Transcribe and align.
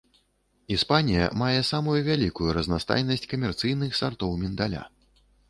Іспанія 0.75 1.27
мае 1.41 1.59
самую 1.71 1.97
вялікую 2.07 2.49
разнастайнасць 2.59 3.29
камерцыйных 3.35 3.91
сартоў 4.01 4.35
міндаля. 4.43 4.83